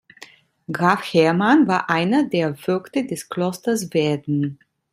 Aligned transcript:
Graf 0.71 1.13
Hermann 1.13 1.67
war 1.67 1.91
einer 1.91 2.27
der 2.27 2.55
Vögte 2.55 3.05
des 3.05 3.29
Klosters 3.29 3.93
Werden. 3.93 4.57